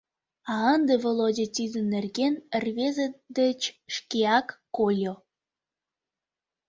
А 0.51 0.53
ынде 0.73 0.95
Володя 1.03 1.45
тидын 1.55 1.85
нерген 1.95 2.33
рвезе 2.63 3.07
деч 3.37 3.61
шкеак 3.95 4.47
кольо. 4.75 5.13